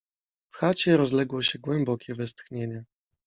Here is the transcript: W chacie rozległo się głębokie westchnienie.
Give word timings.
W 0.51 0.57
chacie 0.57 0.97
rozległo 0.97 1.43
się 1.43 1.59
głębokie 1.59 2.15
westchnienie. 2.15 2.85